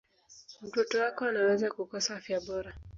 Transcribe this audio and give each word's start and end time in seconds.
mtoto 0.61 0.99
wako 0.99 1.25
anaweza 1.25 1.69
kukosa 1.71 2.15
afya 2.15 2.41
bora 2.41 2.73